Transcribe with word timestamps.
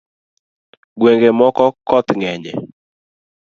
Ngwenge 0.95 1.29
moko 1.39 1.65
koth 1.87 2.09
ng’enye 2.17 2.51